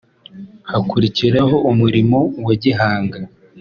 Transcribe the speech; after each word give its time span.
Hakurikiraho 0.71 1.55
Umuriro 1.69 2.19
wa 2.45 2.53
Gihanga 2.61 3.19